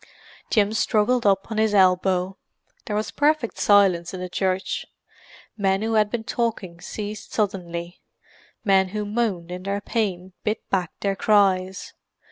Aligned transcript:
Jim 0.49 0.73
struggled 0.73 1.27
up 1.27 1.51
on 1.51 1.59
his 1.59 1.75
elbow. 1.75 2.35
There 2.85 2.95
was 2.95 3.11
perfect 3.11 3.59
silence 3.59 4.15
in 4.15 4.19
the 4.19 4.29
church; 4.29 4.87
men 5.55 5.83
who 5.83 5.93
had 5.93 6.09
been 6.09 6.23
talking 6.23 6.81
ceased 6.81 7.31
suddenly, 7.33 8.01
men 8.65 8.87
who 8.87 9.05
moaned 9.05 9.51
in 9.51 9.61
their 9.61 9.79
pain 9.79 10.33
bit 10.43 10.67
back 10.71 10.91
their 11.01 11.15
cries. 11.15 11.93